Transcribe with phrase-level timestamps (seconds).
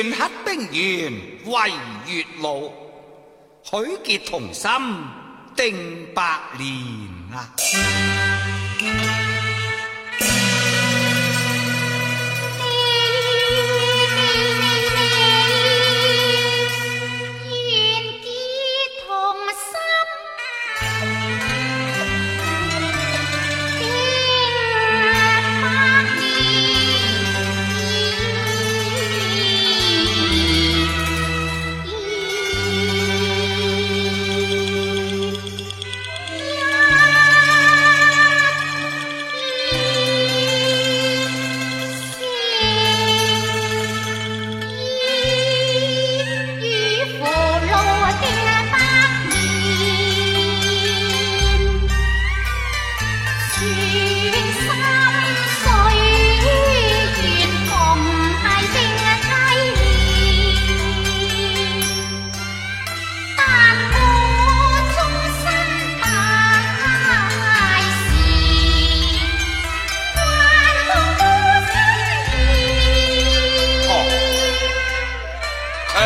[0.00, 1.10] 全黑冰原
[1.44, 1.70] 为
[2.06, 2.72] 月露，
[3.64, 3.74] 许
[4.04, 4.70] 结同心
[5.56, 9.26] 定百年啊！